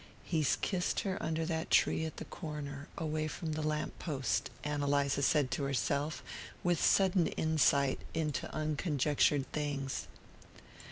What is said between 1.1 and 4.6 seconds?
under that tree at the corner, away from the lamp post,"